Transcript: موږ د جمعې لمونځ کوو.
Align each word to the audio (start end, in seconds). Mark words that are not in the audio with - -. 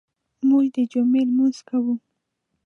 موږ 0.47 0.65
د 0.75 0.77
جمعې 0.91 1.21
لمونځ 1.29 1.57
کوو. 1.69 1.95